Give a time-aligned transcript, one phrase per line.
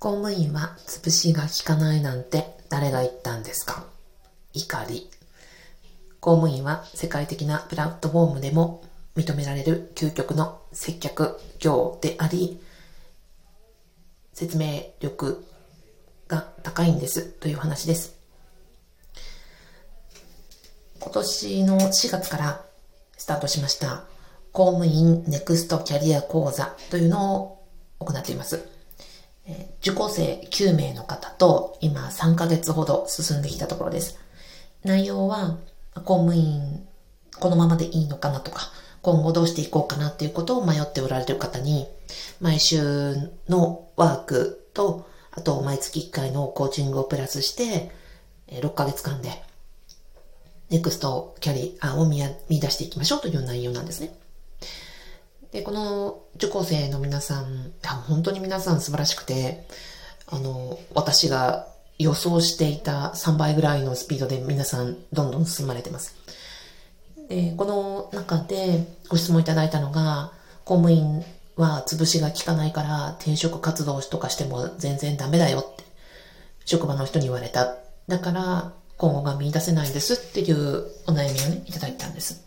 [0.00, 3.84] 公務員は潰しが効かないなんて誰が言ったんですか？
[4.54, 5.10] 怒り。
[6.20, 8.82] 公務員は世界的なプラットフォームでも
[9.14, 12.58] 認められる究極の接客業であり、
[14.32, 15.44] 説明力
[16.28, 18.16] が高いんですという話です。
[20.98, 22.64] 今年の4月から
[23.18, 24.04] スタートしました
[24.52, 27.66] 公務員ネクストキャリア講座というのを
[27.98, 28.79] 行っています。
[29.80, 34.18] 受講生9名の方と今3ヶ月ほど進んできたところです。
[34.84, 35.58] 内容は
[35.94, 36.86] 公務員
[37.38, 38.70] このままでいいのかなとか
[39.02, 41.86] 今後どうしていこうかなっていうことを迷っておられてる方に
[42.40, 47.90] 毎週のワークとあと毎月1回のコーチングをプラスして
[48.48, 49.42] 6ヶ月間で
[50.70, 52.20] ネクストキャリアを見
[52.60, 54.14] 出していきましょうという内容なんですね。
[55.52, 57.72] で、この受講生の皆さん、
[58.06, 59.66] 本当に皆さん素晴らしくて、
[60.28, 61.66] あの、私が
[61.98, 66.14] 予想していた3倍ぐらいのスピードで皆さんどんどん進まれてます。
[67.28, 70.32] で、この中でご質問いただいたのが、
[70.64, 71.24] 公務員
[71.56, 75.84] は潰しが効かないから転職活動とかしても全然ダメだよって
[76.64, 77.76] 職場の人に言われた。
[78.08, 82.44] だから今後が見出せないんですっていうお悩みをね、いただいたんです。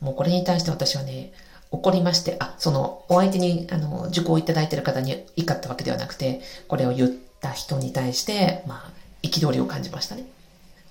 [0.00, 1.32] もうこれに対して私はね、
[1.72, 8.92] 怒りまして、あ、その、お相手に、あの、受講いただいている方に怒ったわけではなくて、これを言った人に対して、まあ、
[9.22, 10.26] 憤りを感じましたね。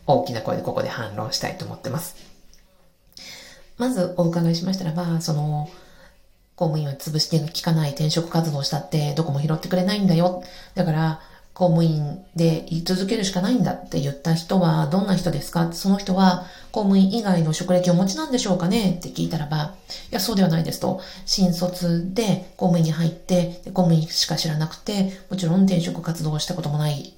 [0.07, 2.15] 大きな声でここで反論したいと思ってます。
[3.77, 5.69] まずお伺いしましたらば、その、
[6.55, 10.43] 公務員は潰してが効かない転職活動をしたってどこも拾ってくれないんだよ。
[10.75, 11.21] だから、
[11.53, 15.71] 公務員で言い続けるしかないんだって言った人はどんな人ですか？
[15.73, 18.95] その人は公務員以外の職歴をお持ちなんでしょうかね？
[18.99, 19.75] って聞いたらば、
[20.11, 21.01] いや、そうではないですと。
[21.25, 27.13] 新卒で公務員に入って、公務員しか知らなくて、もちろん転職活動をしたこともない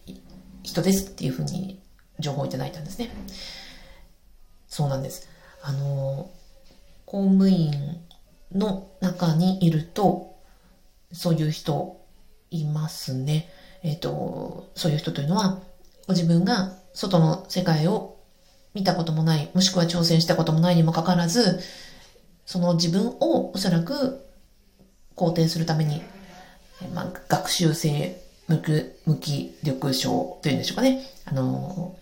[0.64, 1.80] 人ですっていうふうに
[2.20, 3.12] 情報をいただいたんですね。
[4.68, 5.30] そうなんです。
[5.62, 6.32] あの、
[7.06, 7.72] 公務員
[8.52, 10.36] の中にいると、
[11.12, 12.02] そういう人
[12.50, 13.48] いますね。
[13.84, 15.62] えっ、ー、と、そういう人というのは、
[16.08, 18.18] ご自分が外の世界を
[18.74, 21.60] 見たこともない、もしくは挑戦したこともないにもかかわらず、
[22.46, 24.26] その自分をおそらく
[25.16, 26.02] 肯定するために、
[26.94, 28.62] まあ、学習性無
[29.06, 31.06] 無気力症というんでしょうかね。
[31.26, 31.96] あの、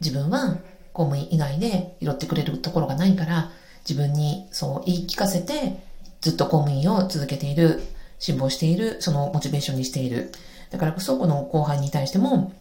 [0.00, 0.58] 自分は
[0.92, 3.50] 公務員以外で拾ってくれるところがないから、
[3.88, 5.80] 自分にそう言い聞かせて、
[6.20, 7.80] ずっと公務員を続けている、
[8.18, 10.32] 辛抱している、そのモチベーションにしている。
[10.70, 12.52] だからこそこの後輩に対しても、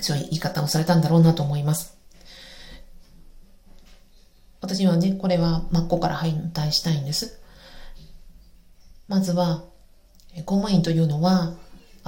[0.00, 1.96] そういう言い方をされたんだろうなと思います。
[4.60, 7.40] 私はね、これは真っ向から反対したいんです。
[9.06, 9.64] まずは、
[10.44, 11.54] 公務員というのは、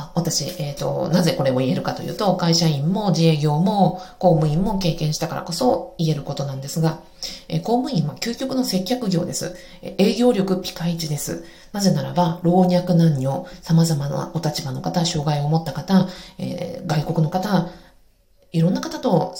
[0.00, 7.00] あ私、えっ、ー、と、なぜこれを言えるかというと、会社員も自営業も公務員も経験したからこそ言えることなんですが、
[7.48, 9.54] え、公務員は究極の接客業です。
[9.82, 11.44] 営業力ピカイチです。
[11.72, 16.08] なぜならば、老若男女、様々なお立場の方、障害を持った方、
[16.38, 17.68] えー、外国の方、
[18.52, 19.34] いろんな方と、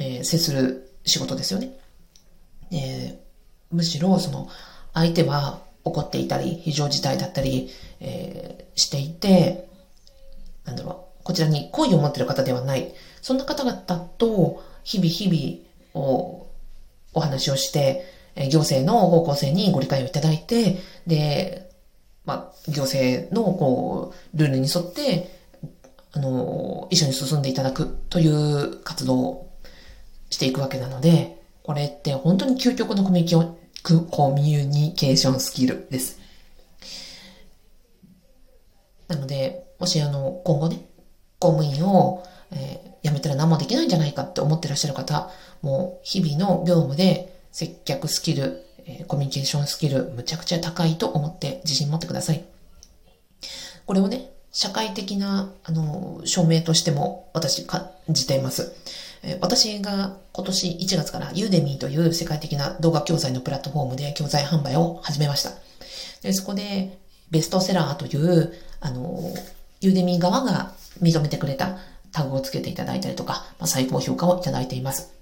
[0.00, 1.70] え接する仕事ですよね。
[2.72, 3.18] え
[3.72, 4.48] むしろ、その、
[4.94, 7.70] 相手は怒っていたり、非常事態だったり、
[8.00, 9.67] えしていて、
[10.68, 12.92] なんだろう、こちらに好意を持っている方ではない。
[13.22, 13.76] そんな方々
[14.18, 16.46] と、日々日々お、
[17.14, 18.04] お話をして、
[18.50, 21.70] 行政の方向性にご理解をいただいて、で、
[22.24, 25.30] まあ、行政の、こう、ルールに沿って、
[26.12, 29.52] あの、一緒に進んでいただくという活動を
[30.28, 36.18] していくわけなので、これって本当に究極のコミュニケーションスキルです。
[39.08, 40.84] なので、もしあの、今後ね、
[41.38, 45.30] 公務員を、えー、辞めたら何もできないんじゃないかって思ってらっしゃる方、
[45.62, 52.44] もう日々の業務で接客スキル、えー、コミュニケーションスキル、むちゃくちゃ高いと思って自信持ってください。
[53.86, 58.72] これをね、社会的な、あの、証明としても私感じています。
[59.22, 65.50] え私が今年1月からユーデミーという世界的な動画教材のプラットフォームで教材販売を始めました。
[66.22, 66.98] でそこで
[67.30, 69.34] ベストセラーという、あの、
[69.80, 71.78] ユーデミー側が認めてくれた
[72.12, 75.12] タグをつけていただいたりとか、まあ、最高評価をいただいています。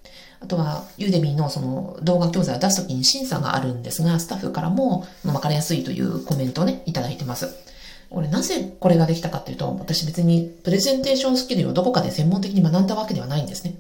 [0.41, 7.55] あとは、ユーデミーのその動画教材を出すときに審査があるんですが、スタッフからもわかりやすいというコメントをね、いただいてます。
[8.11, 13.75] これなぜこれができたかっていうと、私別にプレゼンテーションスキルをどこかで専門的に学んだわけではないんですね。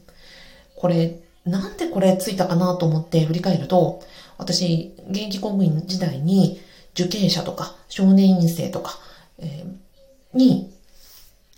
[0.74, 4.02] これ、なんでこれついたかなと思って振り返ると、
[4.38, 6.60] 私、現役公務員時代に
[6.94, 8.98] 受刑者とか少年院生とか、
[9.38, 9.85] えー
[10.34, 10.72] に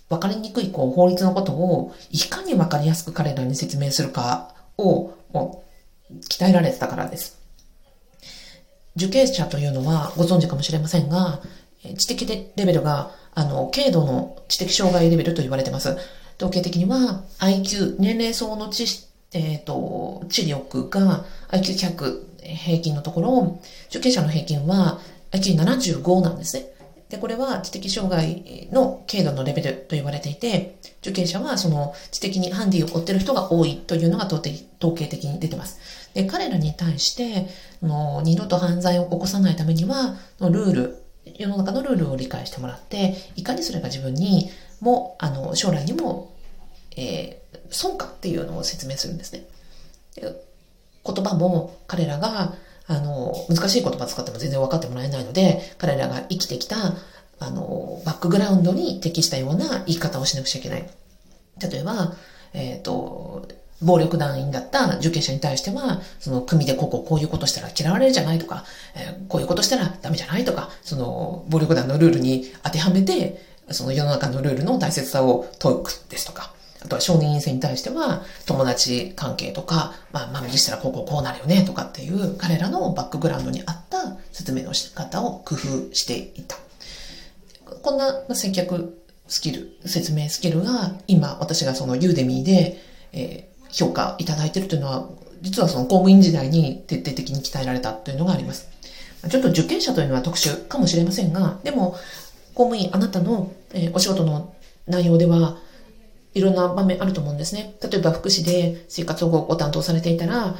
[0.09, 5.65] 分かりにくいこう法律のことをいかに分かりやすく彼らに説明するかをも
[6.11, 7.39] う鍛えられてたからです。
[8.97, 11.41] 受刑者というのはご存知かもしれませんが、
[11.97, 15.97] 知的レベルが、あの、軽度の知的障害レベルと言われてます。
[16.37, 18.85] 統計的には IQ、年齢層の知、
[19.33, 25.01] えっ、ー、と、知力が IQ100 平均のところ、受刑者の平均は
[25.31, 26.67] IQ75 なんですね。
[27.09, 35.79] で、これは知的障害の軽度のレベルと言われていて、受刑者はその知的にハンディを負っている人が多いというのが統計的に出てます。
[36.15, 37.49] で、彼らに対して、
[37.81, 41.03] もう二度と犯罪を起こさないためには、ルール、
[41.37, 44.51] 世の中のルールを理解してもらって、いかにそれが自分に
[44.81, 46.35] も、あの、将来にも、
[46.97, 49.45] えー、損かっていうのを説明するんですね。
[50.21, 52.55] 言葉も彼らが
[52.89, 56.77] あの、難しい言葉使っても全然分かってもらえないので、彼らが生きてきた、
[57.39, 60.89] あの、バックグラウンドに適したような言い方をしなくちゃいけない。
[61.61, 62.15] 例えば、
[62.55, 63.47] えっ、ー、と、
[63.81, 68.65] 暴力団員だった受刑者に対しては、その組でこここういうことしたら嫌われるじゃないとか、
[68.97, 76.53] えー、こういうことしたらダメじゃないとか、その暴力団のルールに当てはめて、その世の中のルールの大切さを説くですとか、
[76.85, 86.57] あとは承認院生に対しては、友達関係とか、まあ、まあ、右したらこうこうこうなるよね、とかっていう、彼らのバックグラウンドに合った説明の仕方を工夫していた。
[87.83, 92.79] こんな接客スキル、説明スキルが、今、私がそのユーデミーで、
[93.13, 95.09] えー、評価いただいてるというのは、
[95.43, 98.69] 実はその公務員時代に徹底的に鍛えられたというのがあります。
[99.29, 101.97] ちょっと受験者というのは特殊かもしれませんが、でも、
[102.55, 104.55] 公務員、あなたの、えー、お仕事の
[104.87, 105.59] 内容では、
[106.39, 107.75] いろんな場面あると思うんですね。
[107.83, 110.57] 例えば福祉で生活保護を担当されていたら、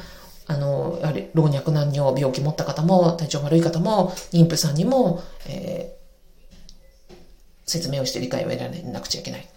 [0.47, 7.13] あの、やはり老若男女、病気持った方も、体調悪い方も、妊婦さんにも、えー、
[7.65, 9.47] 説明をして理解を得られなくちゃいけない。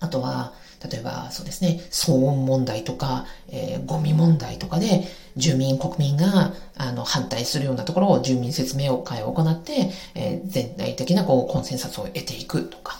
[0.00, 0.52] あとは、
[0.88, 5.06] 例えばそうですね、騒音問題とか、えー、ゴミ問題とかで、
[5.36, 12.98] 住民、国民があの反対するようなところを住民説明会を行って、えー、全体的なこうコンセンサスを得ていくとか、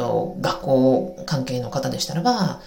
[0.00, 2.60] と学校関係の方でしたらば、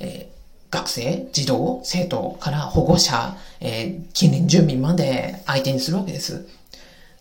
[0.00, 6.46] えー、学生、児童、生徒から保護者、えー、近隣住民まで相手にするわけです。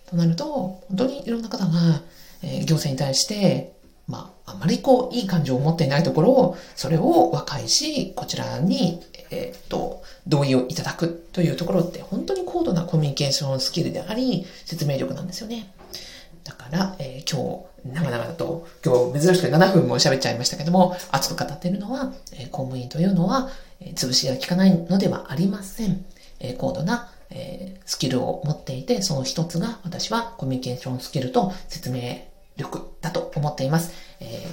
[0.09, 1.71] となると、本当にいろんな方が、
[2.41, 3.71] えー、行政に対して、
[4.05, 9.01] まあ、あまりこう、いい感情を持っていないところを、それを和解し、こちらに、
[9.31, 15.71] えっ、と、同意をいただくというところって、本当に高度なコミュニケーションスキルであり、説明力なんですよね。
[16.43, 23.49] だから、えー、今日、長々と、今日珍しく7分も喋っちゃいましたけども、熱く語っているのは、えー、公務員というのは、
[23.79, 26.05] えー、潰しが効かないのではありません。
[26.39, 32.19] え、高度な、え、スキルを持っていて、その一つが私はコミュニケーションスキルと説明
[32.57, 33.93] 力だと思っています。
[34.19, 34.45] え、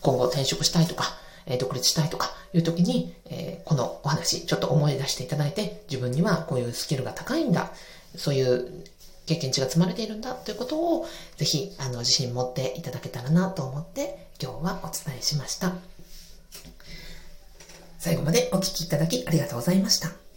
[0.00, 1.04] 今後転職したいとか、
[1.46, 7.72] え独立したいとかいう時に、え、このお話、ちょっと思い出していただいて、自分にはこういうスキルが高いんだ。
[8.16, 8.84] そういう
[9.28, 15.74] 経験値が積まれているんだということを、ぜひ、あの、自信持っていただけたらなと思って、今日はお伝えしました。
[17.98, 20.27] 最後までお聴きいただきありがとうございました。